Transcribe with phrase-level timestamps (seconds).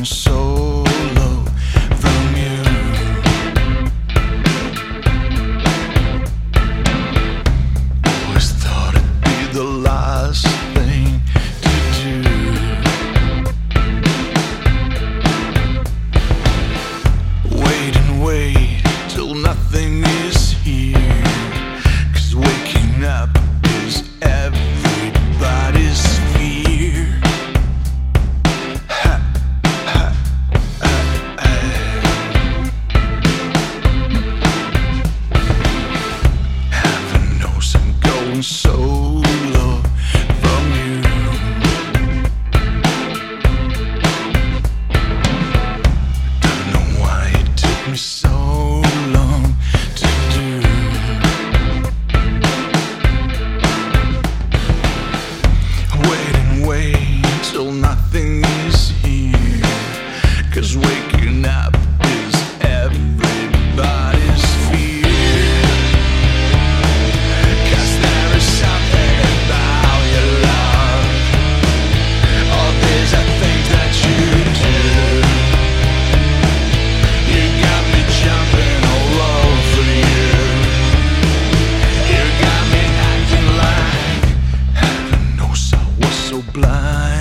[0.00, 0.69] going
[47.96, 48.39] so
[86.40, 87.19] so blind.